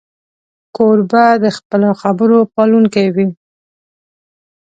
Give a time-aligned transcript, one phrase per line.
[0.75, 3.27] کوربه د خپلو خبرو پالونکی وي.